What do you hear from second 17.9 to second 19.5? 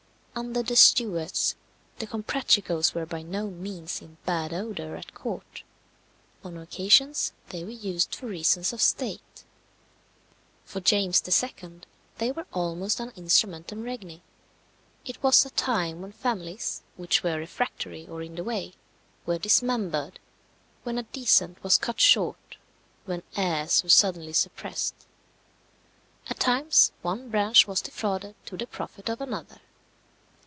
or in the way, were